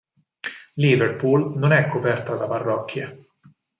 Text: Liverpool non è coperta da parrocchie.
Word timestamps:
Liverpool 0.77 1.59
non 1.59 1.73
è 1.73 1.85
coperta 1.87 2.33
da 2.35 2.47
parrocchie. 2.47 3.19